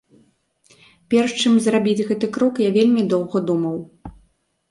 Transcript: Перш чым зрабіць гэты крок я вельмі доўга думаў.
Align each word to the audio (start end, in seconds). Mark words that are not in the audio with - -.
Перш 1.13 1.31
чым 1.41 1.53
зрабіць 1.65 2.05
гэты 2.09 2.29
крок 2.37 2.61
я 2.67 2.71
вельмі 2.77 3.01
доўга 3.13 3.37
думаў. 3.51 3.77